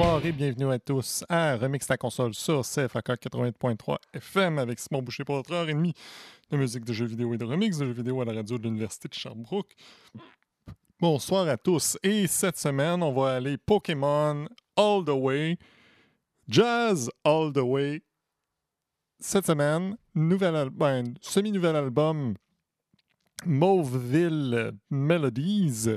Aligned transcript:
Bonsoir 0.00 0.24
et 0.24 0.32
bienvenue 0.32 0.72
à 0.72 0.78
tous 0.78 1.24
à 1.28 1.56
Remix 1.58 1.86
ta 1.86 1.98
console 1.98 2.32
sur 2.32 2.62
CFAK 2.62 3.06
88.3 3.22 3.98
FM 4.14 4.58
avec 4.58 4.78
Simon 4.78 5.02
Boucher 5.02 5.24
pour 5.26 5.34
votre 5.34 5.52
heure 5.52 5.68
et 5.68 5.74
demie 5.74 5.92
de 6.50 6.56
musique 6.56 6.86
de 6.86 6.94
jeux 6.94 7.04
vidéo 7.04 7.34
et 7.34 7.36
de 7.36 7.44
remix 7.44 7.76
de 7.76 7.84
jeux 7.84 7.92
vidéo 7.92 8.18
à 8.22 8.24
la 8.24 8.32
radio 8.32 8.56
de 8.56 8.62
l'Université 8.62 9.08
de 9.08 9.12
Sherbrooke. 9.12 9.76
Bonsoir 11.00 11.46
à 11.48 11.58
tous 11.58 11.98
et 12.02 12.26
cette 12.28 12.56
semaine 12.56 13.02
on 13.02 13.12
va 13.12 13.34
aller 13.34 13.58
Pokémon 13.58 14.46
All 14.74 15.04
the 15.04 15.10
Way, 15.10 15.58
Jazz 16.48 17.10
All 17.22 17.52
the 17.52 17.58
Way. 17.58 18.00
Cette 19.18 19.44
semaine, 19.44 19.98
nouvel 20.14 20.56
al- 20.56 20.70
ben, 20.70 21.12
semi-nouvel 21.20 21.76
album 21.76 22.36
Mauveville 23.44 24.72
Melodies. 24.88 25.90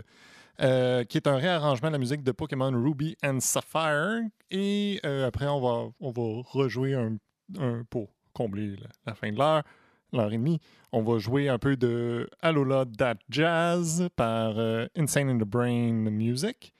Euh, 0.61 1.03
qui 1.03 1.17
est 1.17 1.25
un 1.27 1.37
réarrangement 1.37 1.87
de 1.87 1.93
la 1.93 1.97
musique 1.97 2.21
de 2.21 2.31
Pokémon 2.31 2.69
Ruby 2.71 3.17
and 3.23 3.39
Sapphire. 3.39 4.21
Et 4.51 4.99
euh, 5.03 5.27
après, 5.27 5.47
on 5.47 5.59
va, 5.59 5.91
on 5.99 6.11
va 6.11 6.43
rejouer 6.43 6.93
un, 6.93 7.17
un- 7.57 7.83
pour 7.89 8.13
combler 8.33 8.75
la, 8.75 8.87
la 9.07 9.15
fin 9.15 9.31
de 9.31 9.37
l'heure, 9.39 9.63
l'heure 10.11 10.31
et 10.31 10.37
demie. 10.37 10.59
On 10.91 11.01
va 11.01 11.17
jouer 11.17 11.49
un 11.49 11.57
peu 11.57 11.75
de 11.75 12.29
Alola 12.39 12.85
That 12.85 13.15
Jazz 13.29 14.07
par 14.15 14.59
euh, 14.59 14.85
Insane 14.95 15.29
in 15.29 15.37
the 15.39 15.43
Brain 15.47 16.11
Music. 16.11 16.71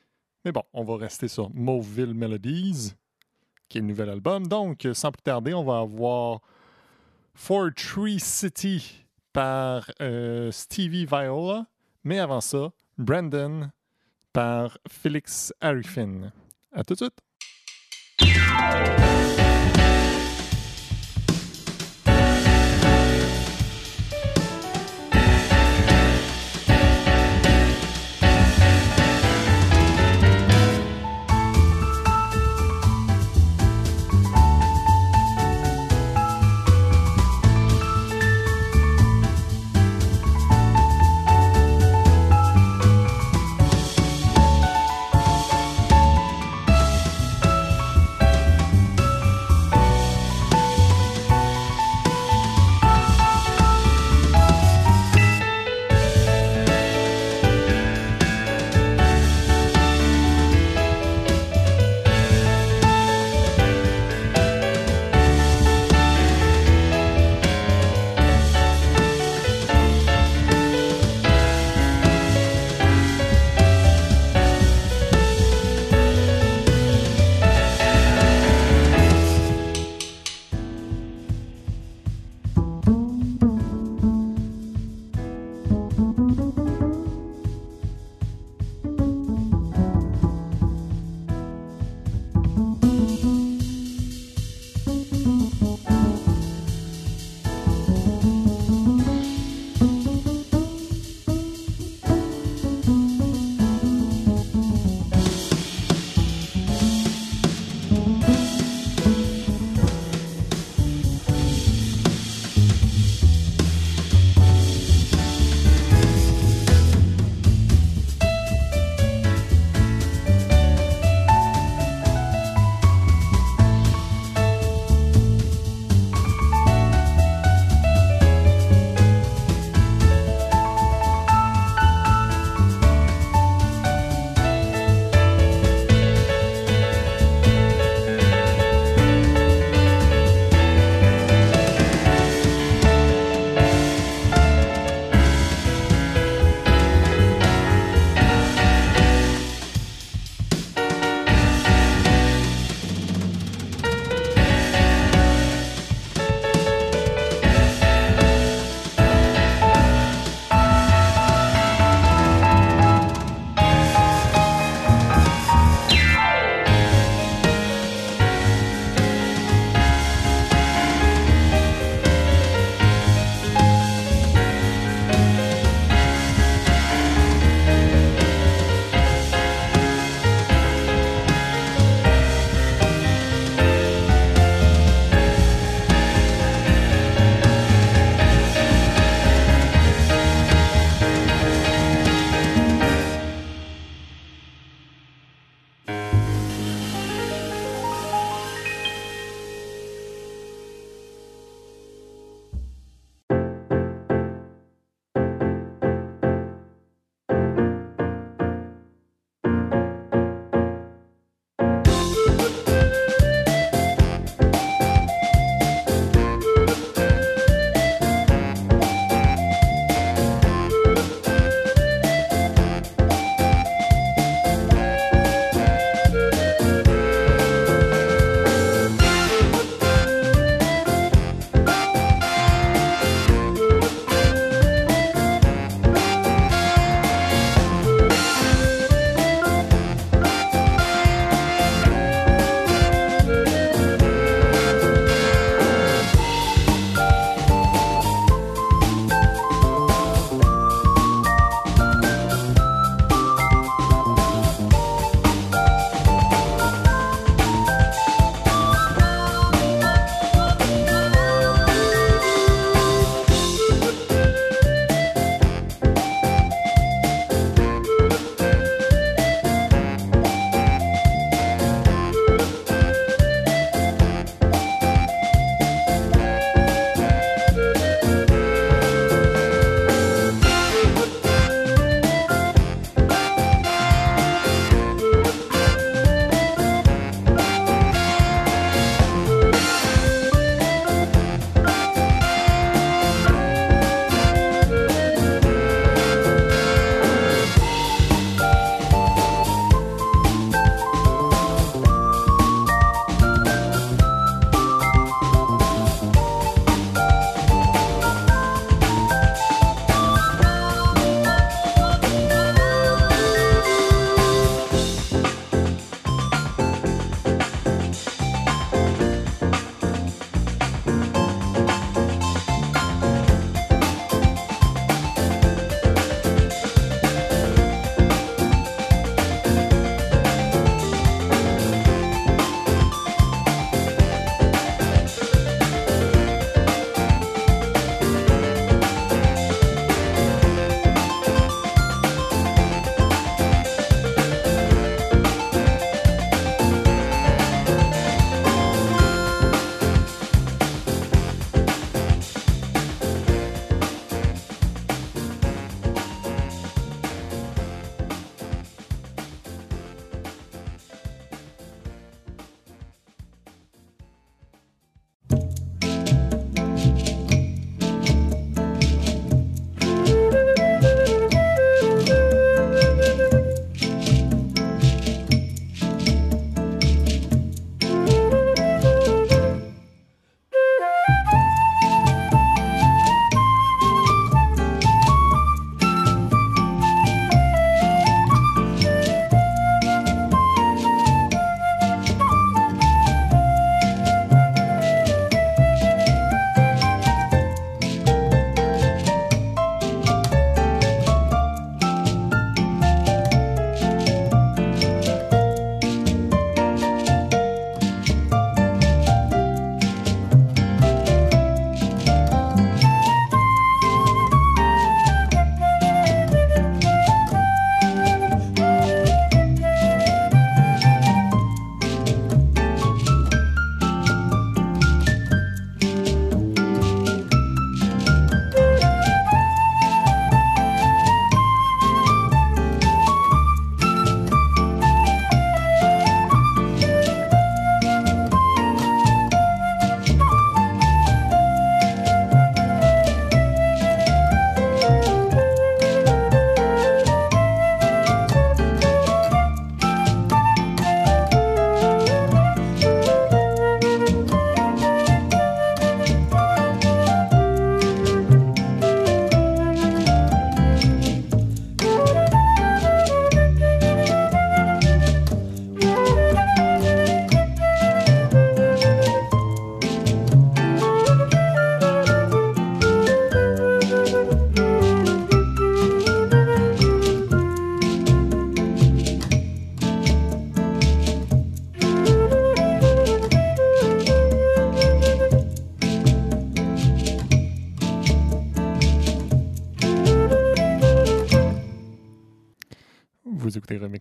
Mais 0.45 0.51
bon, 0.51 0.61
on 0.71 0.83
va 0.83 0.97
rester 0.97 1.27
sur 1.27 1.49
Mauville 1.51 2.13
Melodies, 2.13 2.94
qui 3.69 3.79
est 3.79 3.81
le 3.81 3.88
nouvel 3.88 4.09
album. 4.09 4.45
Donc, 4.45 4.88
sans 4.94 5.11
plus 5.11 5.23
tarder, 5.23 5.55
on 5.55 5.63
va 5.63 5.79
avoir 5.79 6.41
For 7.33 7.69
Tree 7.75 8.19
City 8.19 9.03
par 9.33 9.89
Stevie 10.51 11.07
Viola. 11.07 11.66
Mais 12.03 12.19
avant 12.19 12.41
ça, 12.41 12.71
Brandon 12.97 13.72
par 14.31 14.77
Félix 14.89 15.53
Arifin. 15.61 16.31
À 16.72 16.83
tout 16.83 16.94
de 16.94 17.00
suite. 17.00 17.19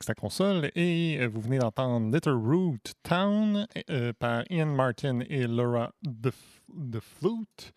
Remix 0.02 0.08
la 0.08 0.14
console 0.14 0.70
et 0.74 1.18
euh, 1.20 1.28
vous 1.28 1.40
venez 1.40 1.58
d'entendre 1.58 2.12
Little 2.12 2.30
Root 2.30 2.78
Town 3.02 3.66
euh, 3.90 4.12
par 4.18 4.44
Ian 4.50 4.66
Martin 4.66 5.20
et 5.28 5.46
Laura 5.46 5.92
The, 6.04 6.32
The 6.90 7.00
Flute. 7.00 7.72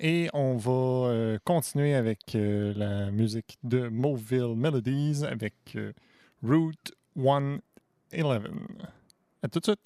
Et 0.00 0.28
on 0.32 0.56
va 0.56 0.72
euh, 0.72 1.38
continuer 1.44 1.94
avec 1.94 2.18
la 2.34 3.10
musique 3.10 3.58
de 3.62 3.88
Moville 3.88 4.56
Melodies 4.56 5.24
avec 5.24 5.76
Route 6.42 6.92
111. 7.16 7.60
À 9.42 9.48
tout 9.48 9.60
de 9.60 9.64
suite! 9.64 9.80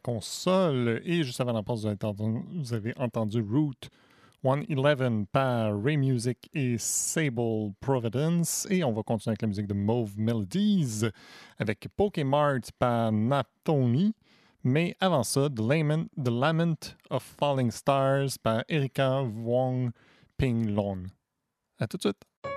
Console 0.00 1.00
et 1.04 1.22
juste 1.22 1.40
avant 1.40 1.52
la 1.52 1.62
pause, 1.62 1.82
vous 1.82 1.86
avez 1.86 1.96
entendu, 2.04 2.42
vous 2.54 2.74
avez 2.74 2.94
entendu 2.98 3.40
Route 3.40 3.88
111 4.42 5.26
par 5.30 5.82
Ray 5.82 5.98
Music 5.98 6.48
et 6.54 6.76
Sable 6.78 7.72
Providence. 7.80 8.66
Et 8.70 8.82
on 8.82 8.92
va 8.92 9.02
continuer 9.02 9.32
avec 9.32 9.42
la 9.42 9.48
musique 9.48 9.66
de 9.66 9.74
Mauve 9.74 10.18
Melodies 10.18 11.02
avec 11.58 11.86
Pokémart 11.96 12.60
par 12.78 13.12
Naptoni. 13.12 14.14
Mais 14.64 14.96
avant 15.00 15.22
ça, 15.22 15.48
The 15.48 15.60
Lament, 15.60 16.06
The 16.16 16.28
Lament 16.28 16.96
of 17.10 17.22
Falling 17.22 17.70
Stars 17.70 18.38
par 18.42 18.64
Erika 18.68 19.22
Wong 19.22 19.90
Ping 20.38 20.74
Lon. 20.74 21.04
À 21.78 21.86
tout 21.86 21.96
de 21.96 22.02
suite. 22.02 22.49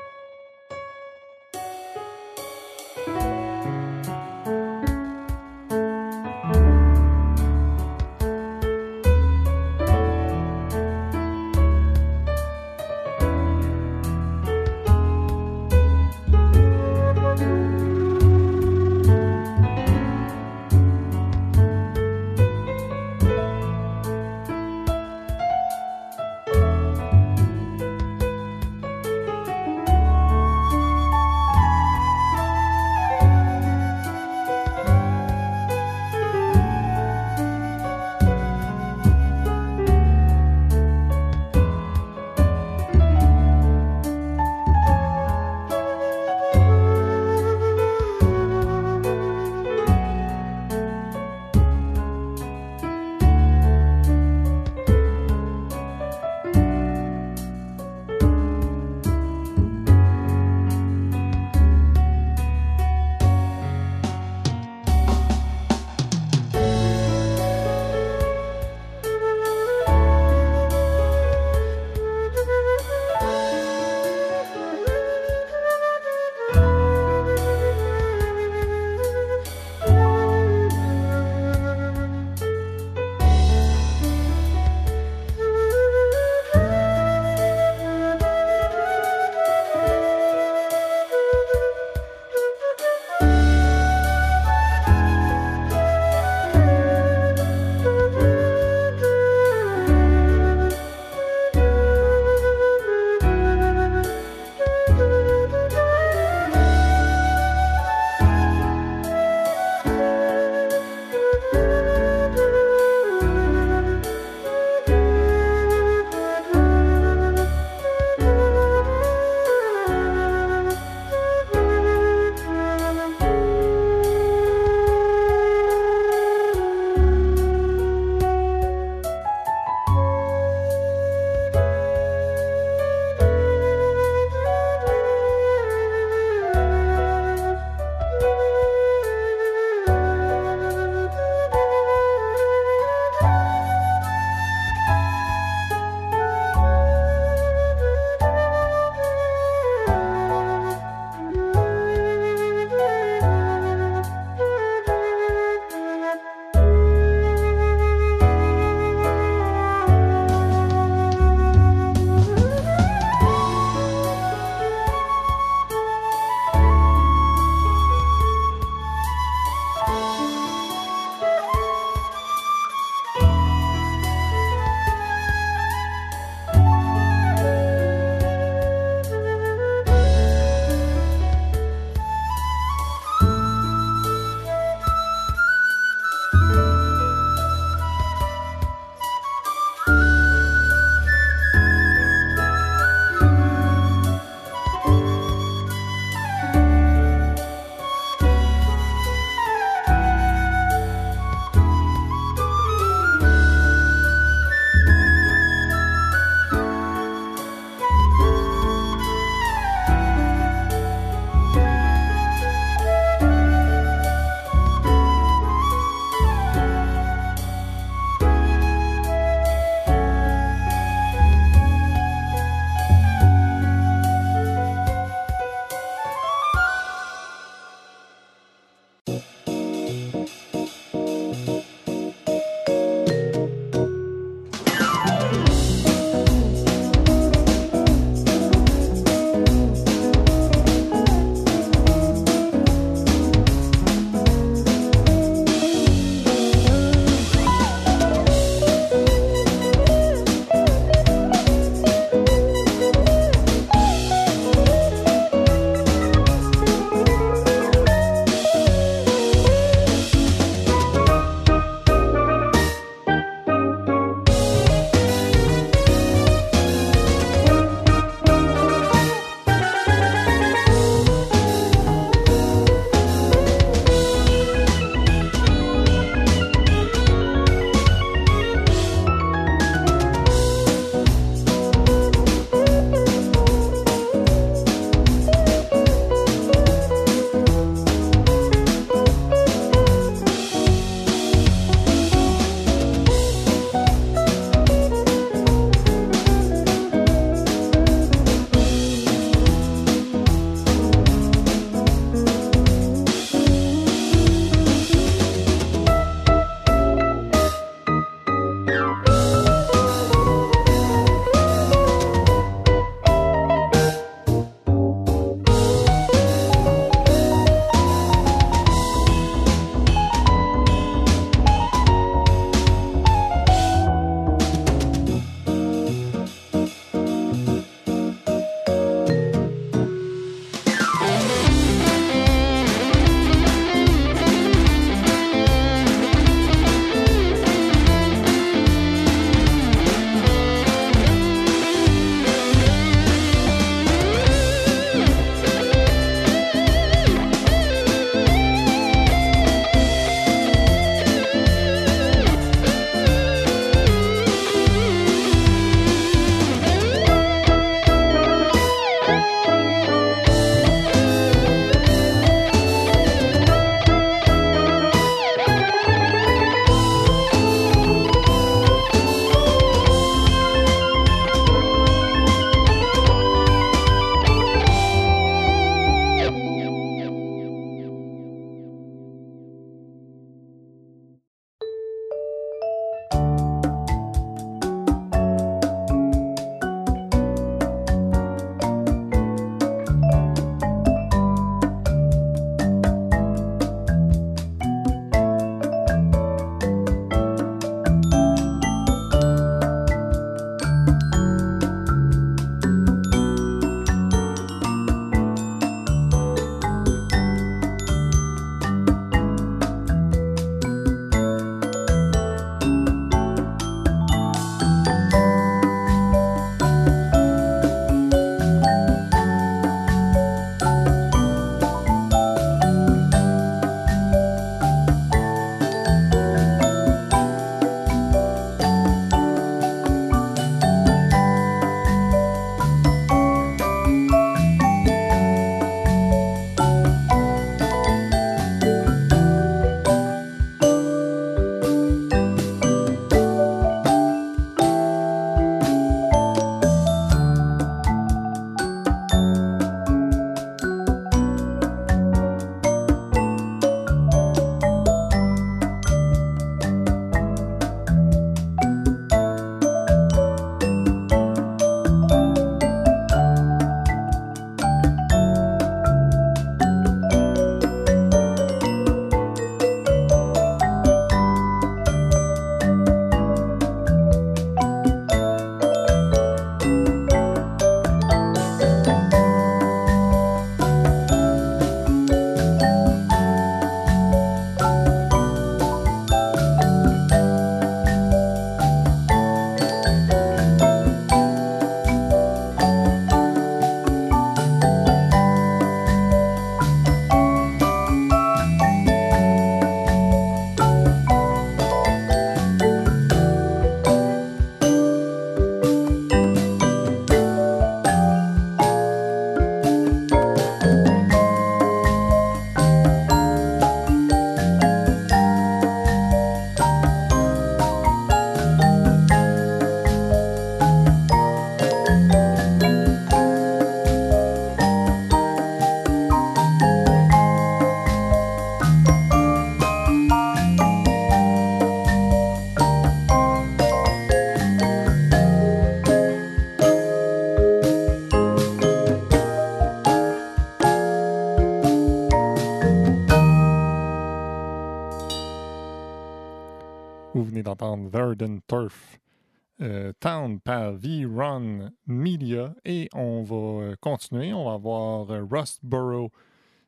Euh, 549.61 549.93
Town 549.99 550.39
par 550.39 550.73
V-Run 550.73 551.71
Media. 551.87 552.53
Et 552.65 552.89
on 552.93 553.23
va 553.23 553.35
euh, 553.35 553.75
continuer. 553.79 554.33
On 554.33 554.49
va 554.49 554.57
voir 554.57 555.09
euh, 555.11 555.25
Rustboro 555.29 556.11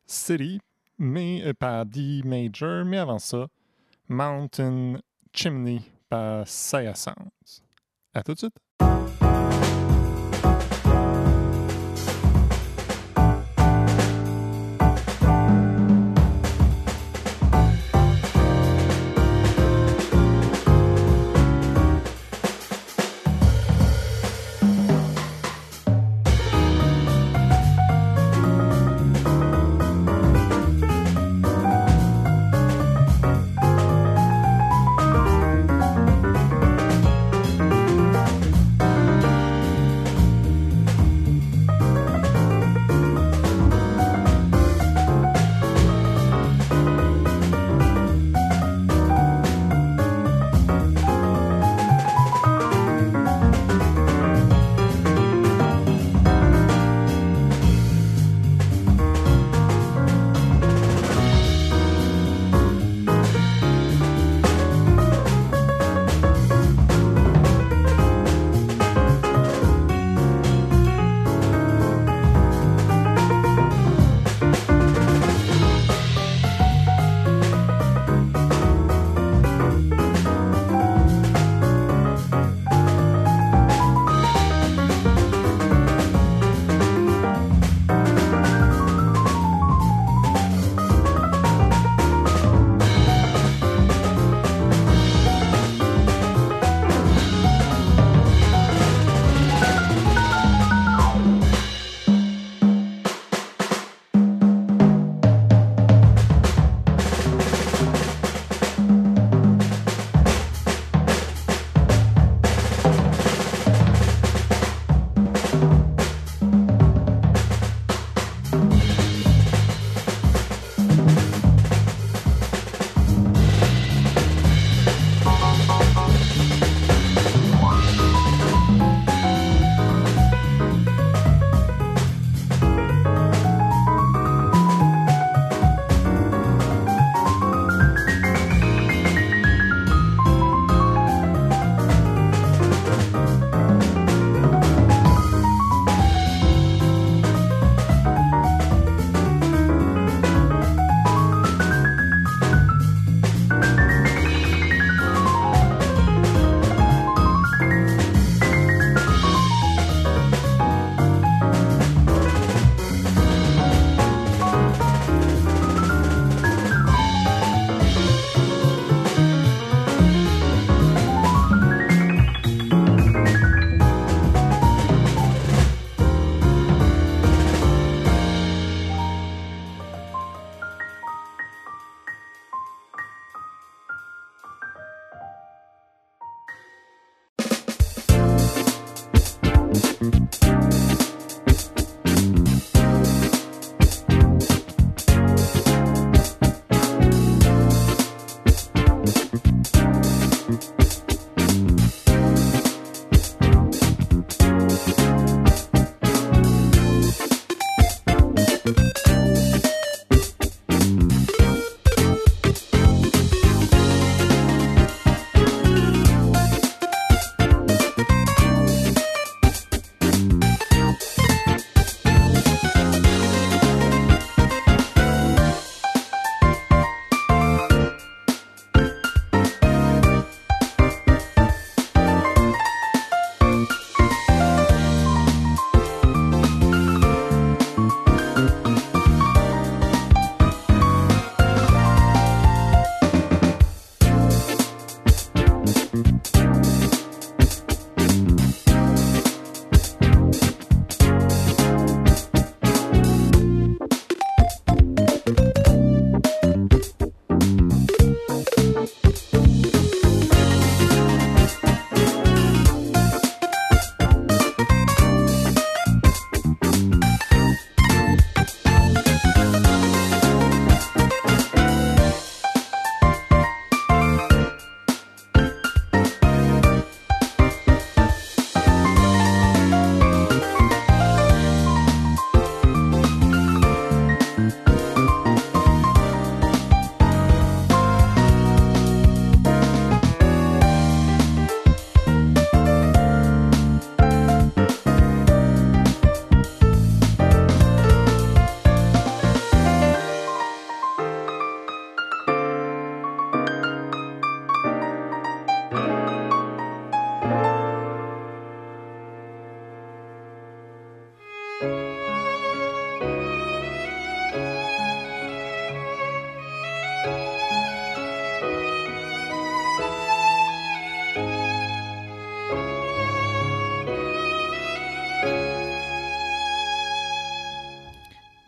City, 0.06 0.60
mais 0.98 1.52
par 1.54 1.84
D 1.84 2.22
Major. 2.24 2.84
Mais 2.84 2.98
avant 2.98 3.18
ça, 3.18 3.48
Mountain 4.08 5.00
Chimney 5.32 5.82
par 6.08 6.46
Saya 6.46 6.94
Sounds. 6.94 7.62
À 8.14 8.22
tout 8.22 8.34
de 8.34 8.38
suite. 8.38 8.65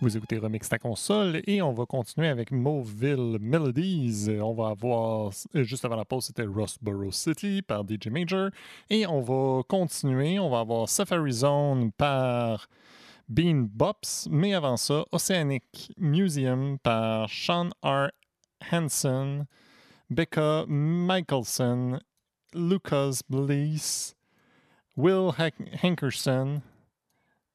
Vous 0.08 0.16
écoutez 0.16 0.38
Remix 0.38 0.66
ta 0.66 0.78
console 0.78 1.42
et 1.46 1.60
on 1.60 1.74
va 1.74 1.84
continuer 1.84 2.28
avec 2.28 2.50
Moville 2.50 3.36
Melodies. 3.42 4.30
On 4.40 4.54
va 4.54 4.68
avoir, 4.68 5.32
euh, 5.54 5.64
juste 5.64 5.84
avant 5.84 5.96
la 5.96 6.06
pause, 6.06 6.24
c'était 6.24 6.44
Rustboro 6.44 7.12
City 7.12 7.60
par 7.60 7.84
DJ 7.86 8.06
Major. 8.06 8.48
Et 8.88 9.06
on 9.06 9.20
va 9.20 9.62
continuer, 9.64 10.38
on 10.38 10.48
va 10.48 10.60
avoir 10.60 10.88
Safari 10.88 11.32
Zone 11.32 11.92
par 11.92 12.68
Bean 13.28 13.68
Bops. 13.70 14.28
Mais 14.30 14.54
avant 14.54 14.78
ça, 14.78 15.04
Oceanic 15.12 15.92
Museum 15.98 16.78
par 16.78 17.28
Sean 17.28 17.68
R. 17.84 18.08
Hansen, 18.72 19.44
Becca 20.08 20.64
Michelson, 20.66 22.00
Lucas 22.54 23.20
Bliss, 23.28 24.16
Will 24.96 25.32
Hankerson, 25.82 26.62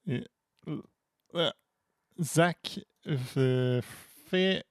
et, 0.05 0.23
Zach 2.21 2.79
euh, 3.07 3.81
Frère 4.27 4.63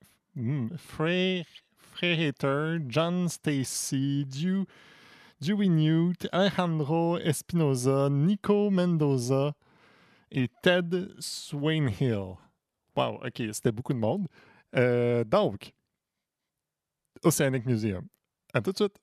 John 2.88 3.28
Stacy, 3.28 4.26
Dewey 5.40 5.68
Newt, 5.68 6.28
Alejandro 6.32 7.18
Espinoza, 7.18 8.08
Nico 8.10 8.70
Mendoza 8.70 9.54
et 10.30 10.48
Ted 10.62 11.08
Swainhill. 11.18 12.36
Wow, 12.96 13.20
ok, 13.24 13.42
c'était 13.52 13.72
beaucoup 13.72 13.92
de 13.92 13.98
monde. 13.98 14.28
Euh, 14.76 15.24
donc, 15.24 15.72
Oceanic 17.24 17.66
Museum. 17.66 18.06
À 18.54 18.60
tout 18.60 18.72
de 18.72 18.76
suite. 18.76 19.01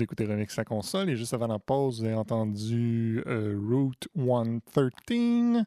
Vous 0.00 0.04
écoutez 0.04 0.24
Remix 0.24 0.56
la 0.56 0.64
console 0.64 1.10
et 1.10 1.16
juste 1.16 1.34
avant 1.34 1.46
la 1.46 1.58
pause, 1.58 2.00
vous 2.00 2.06
avez 2.06 2.14
entendu 2.14 3.22
euh, 3.26 3.54
Route 3.54 4.08
113 4.16 5.62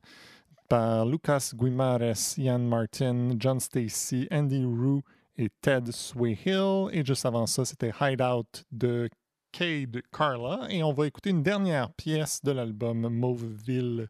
par 0.68 1.06
Lucas 1.06 1.52
Guimares, 1.54 2.36
Ian 2.40 2.58
Martin, 2.58 3.36
John 3.38 3.60
Stacy, 3.60 4.28
Andy 4.32 4.66
Rue 4.66 5.04
et 5.38 5.50
Ted 5.62 5.92
Swayhill. 5.92 6.88
Et 6.94 7.06
juste 7.06 7.28
avant 7.28 7.46
ça, 7.46 7.64
c'était 7.64 7.92
Hideout 8.02 8.64
de 8.72 9.08
Cade 9.52 10.02
Carla. 10.12 10.62
Et 10.72 10.82
on 10.82 10.94
va 10.94 11.06
écouter 11.06 11.30
une 11.30 11.44
dernière 11.44 11.92
pièce 11.92 12.42
de 12.44 12.54
l'album 12.54 13.08
Mauveville 13.10 14.08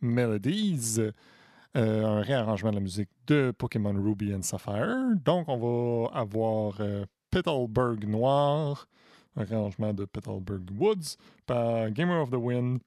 Melodies. 0.00 0.98
Euh, 1.76 2.06
un 2.06 2.22
réarrangement 2.22 2.70
de 2.70 2.76
la 2.76 2.80
musique 2.80 3.10
de 3.26 3.50
Pokémon 3.50 3.92
Ruby 3.92 4.34
and 4.34 4.40
Sapphire. 4.40 4.96
Donc, 5.22 5.46
on 5.46 5.58
va 5.58 6.18
avoir 6.18 6.80
euh, 6.80 7.04
Petalburg 7.30 8.06
Noir, 8.06 8.88
un 9.38 9.44
réarrangement 9.44 9.94
de 9.94 10.04
Petalburg 10.04 10.70
Woods 10.76 11.16
par 11.46 11.90
Gamer 11.90 12.20
of 12.20 12.30
the 12.30 12.36
Wind, 12.36 12.80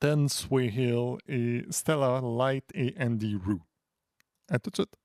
Dan 0.00 0.28
Swayhill 0.28 1.18
et 1.28 1.64
Stella 1.70 2.20
Light 2.22 2.64
et 2.74 2.94
Andy 2.98 3.36
Rue. 3.36 3.60
À 4.48 4.58
tout 4.58 4.70
de 4.70 4.76
suite. 4.76 4.96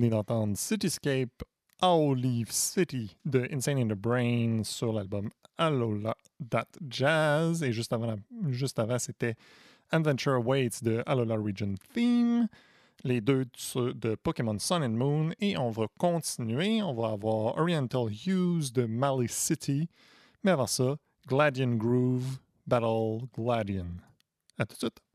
Venez 0.00 0.08
d'entendre 0.08 0.56
Cityscape 0.56 1.42
Olive 1.82 2.50
City 2.50 3.18
de 3.26 3.46
Insane 3.52 3.76
in 3.76 3.88
the 3.88 3.98
Brain 3.98 4.62
sur 4.64 4.94
l'album 4.94 5.28
Alola 5.58 6.16
That 6.48 6.68
Jazz. 6.88 7.62
Et 7.62 7.70
juste 7.70 7.92
avant, 7.92 8.16
juste 8.48 8.78
avant 8.78 8.98
c'était 8.98 9.34
Adventure 9.90 10.36
Awaits 10.36 10.82
de 10.82 11.02
Alola 11.04 11.36
Region 11.36 11.74
Theme. 11.92 12.48
Les 13.04 13.20
deux 13.20 13.44
de 13.74 14.14
Pokémon 14.14 14.58
Sun 14.58 14.82
and 14.82 14.96
Moon. 14.96 15.32
Et 15.38 15.58
on 15.58 15.68
va 15.68 15.84
continuer. 15.98 16.82
On 16.82 16.94
va 16.94 17.08
avoir 17.08 17.58
Oriental 17.58 18.06
Hues 18.08 18.72
de 18.72 18.86
Mali 18.86 19.28
City. 19.28 19.86
Mais 20.44 20.52
avant 20.52 20.66
ça, 20.66 20.96
Gladian 21.28 21.74
Groove 21.74 22.38
Battle 22.66 23.26
Gladian. 23.36 23.88
À 24.58 24.64
tout 24.64 24.76
de 24.76 24.78
suite. 24.78 25.09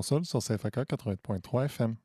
Console 0.00 0.24
sur 0.24 0.40
CFAK 0.40 0.76
80.3 0.88 1.64
FM. 1.66 1.96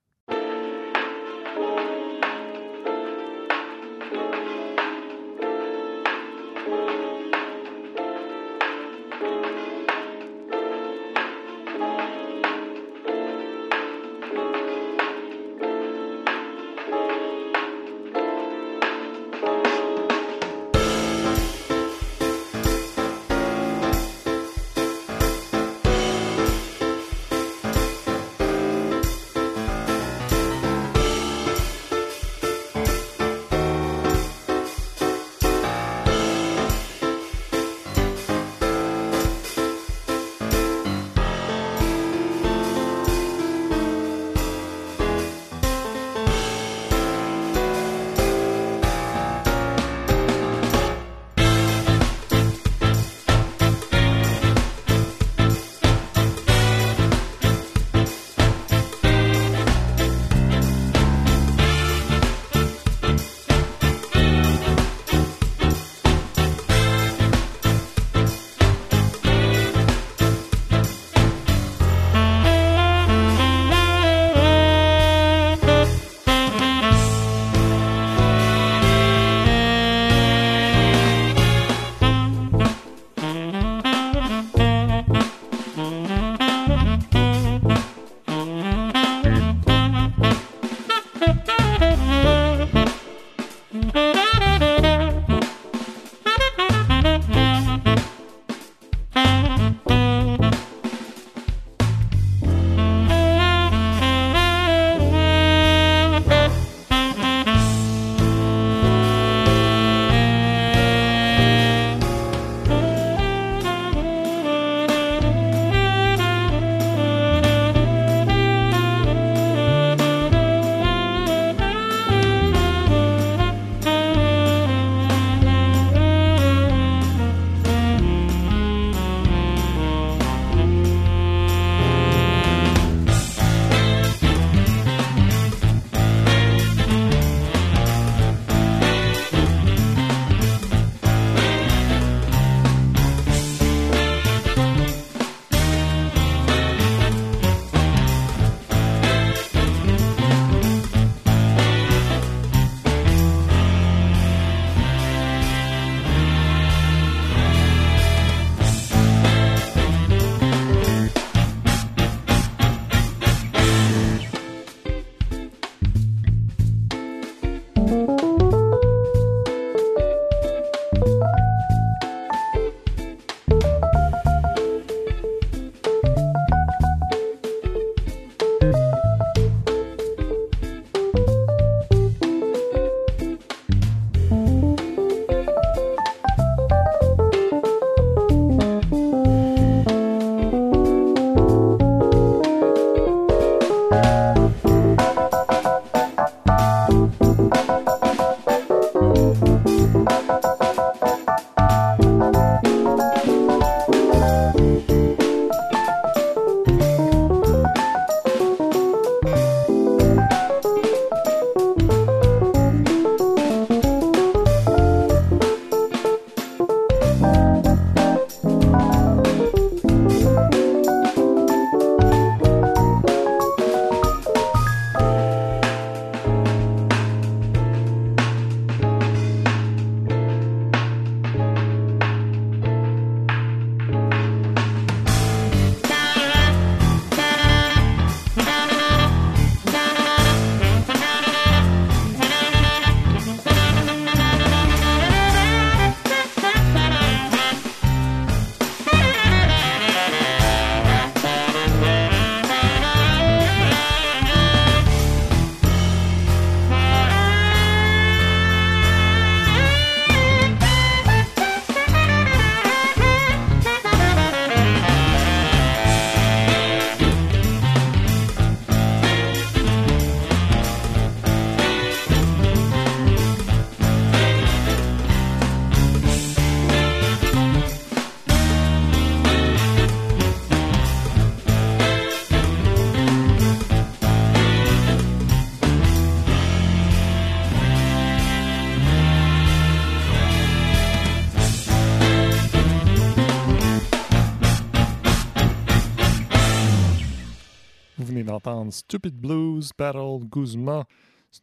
Stupid 298.76 299.16
Blues 299.16 299.72
Battle 299.78 300.20
Guzma 300.30 300.86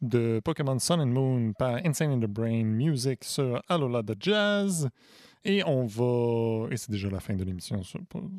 de 0.01 0.39
Pokémon 0.43 0.79
Sun 0.79 0.99
and 0.99 1.13
Moon 1.13 1.53
par 1.53 1.79
Insane 1.85 2.11
in 2.11 2.19
the 2.19 2.27
Brain 2.27 2.65
Music 2.65 3.23
sur 3.23 3.61
Alola 3.67 4.01
de 4.01 4.15
Jazz. 4.19 4.89
Et 5.45 5.63
on 5.65 5.85
va. 5.85 6.67
Et 6.71 6.77
c'est 6.77 6.91
déjà 6.91 7.09
la 7.09 7.19
fin 7.19 7.35
de 7.35 7.43
l'émission 7.43 7.81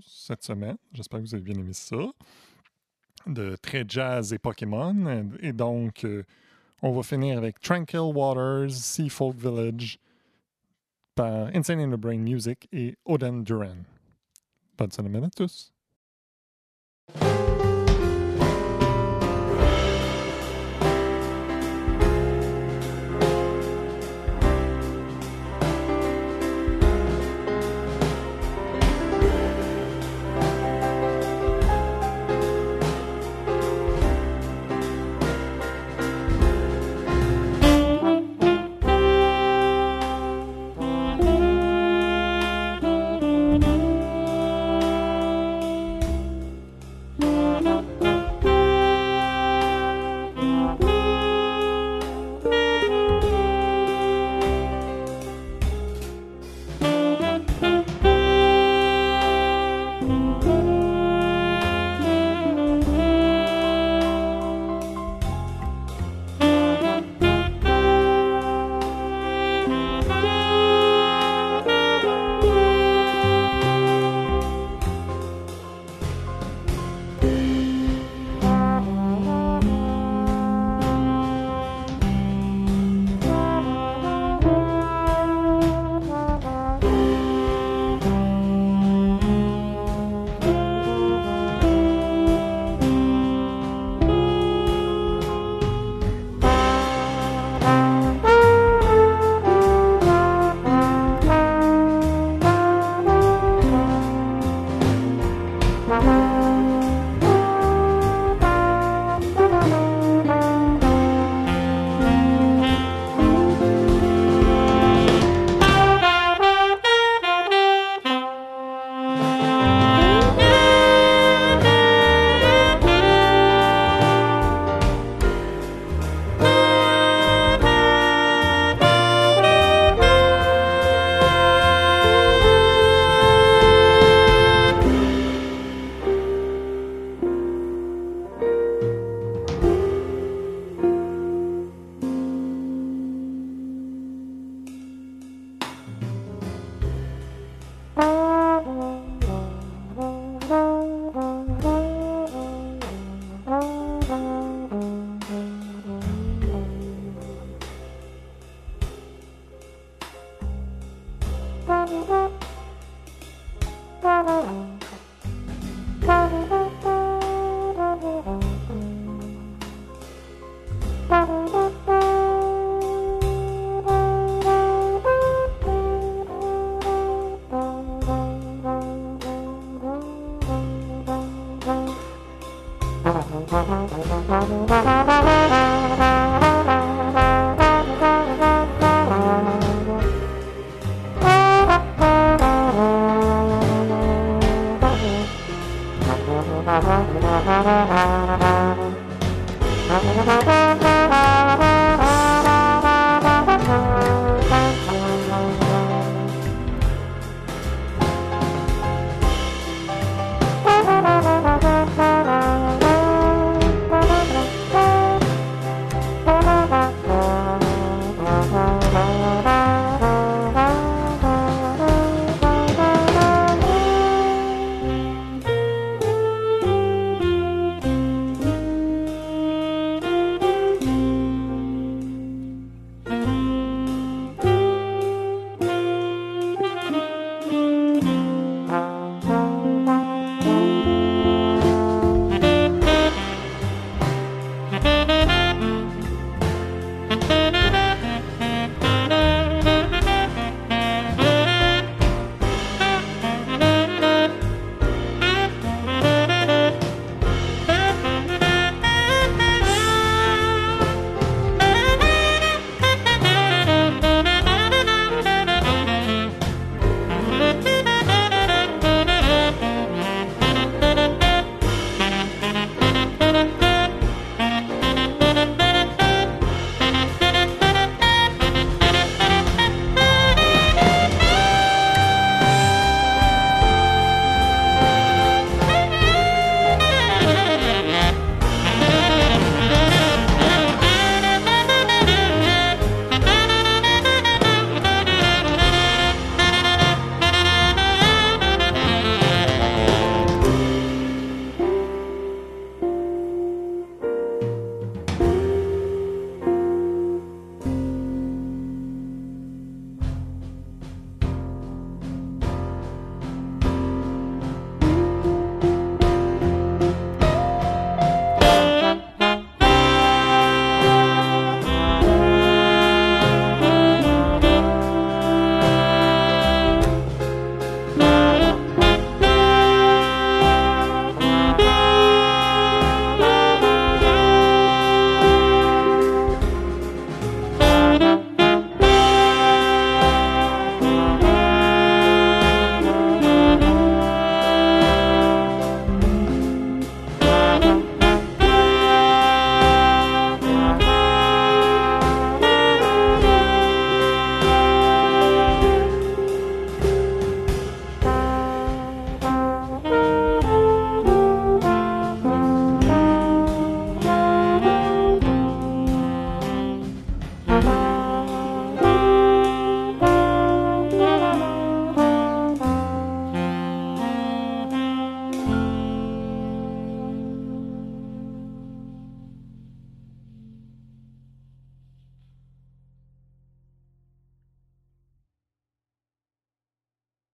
cette 0.06 0.42
semaine. 0.42 0.76
J'espère 0.92 1.20
que 1.20 1.26
vous 1.26 1.34
avez 1.34 1.44
bien 1.44 1.58
aimé 1.58 1.72
ça. 1.72 1.96
De 3.26 3.56
très 3.56 3.84
jazz 3.86 4.32
et 4.32 4.38
Pokémon. 4.38 5.30
Et 5.40 5.52
donc, 5.52 6.04
euh, 6.04 6.22
on 6.82 6.92
va 6.92 7.02
finir 7.02 7.38
avec 7.38 7.60
Tranquil 7.60 8.12
Waters, 8.14 8.70
Sea 8.70 9.08
Folk 9.08 9.36
Village 9.36 9.98
par 11.14 11.48
Insane 11.54 11.80
in 11.80 11.90
the 11.90 12.00
Brain 12.00 12.18
Music 12.18 12.68
et 12.72 12.96
Oden 13.04 13.42
Duran. 13.44 13.76
Bonne 14.76 14.90
semaine 14.90 15.24
à 15.24 15.30
tous. 15.30 15.72